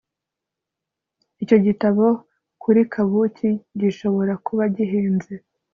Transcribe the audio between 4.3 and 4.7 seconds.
kuba